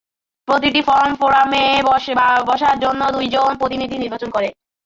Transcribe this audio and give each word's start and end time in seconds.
প্রতিটি 0.47 0.81
ফর্ম 0.81 1.11
ফোরামে 1.15 1.63
বসার 2.47 2.75
জন্য 2.79 3.01
দুইজন 3.15 3.51
প্রতিনিধি 3.57 3.97
নির্বাচন 3.97 4.29
করে। 4.29 4.47